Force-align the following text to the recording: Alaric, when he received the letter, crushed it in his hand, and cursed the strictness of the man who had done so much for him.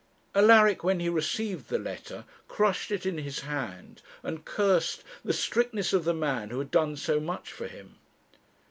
Alaric, 0.33 0.83
when 0.83 0.99
he 0.99 1.09
received 1.09 1.69
the 1.69 1.77
letter, 1.77 2.25
crushed 2.47 2.89
it 2.89 3.05
in 3.05 3.19
his 3.19 3.41
hand, 3.41 4.01
and 4.23 4.43
cursed 4.45 5.03
the 5.23 5.31
strictness 5.31 5.93
of 5.93 6.05
the 6.05 6.11
man 6.15 6.49
who 6.49 6.57
had 6.57 6.71
done 6.71 6.95
so 6.95 7.19
much 7.19 7.51
for 7.51 7.67
him. 7.67 7.93